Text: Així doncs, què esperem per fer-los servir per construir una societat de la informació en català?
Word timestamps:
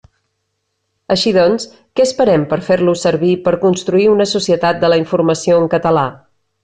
Així 1.15 1.33
doncs, 1.35 1.67
què 1.99 2.07
esperem 2.09 2.45
per 2.53 2.59
fer-los 2.69 3.05
servir 3.09 3.35
per 3.49 3.53
construir 3.67 4.09
una 4.15 4.27
societat 4.35 4.81
de 4.85 4.91
la 4.95 4.99
informació 5.05 5.61
en 5.65 5.71
català? 5.77 6.07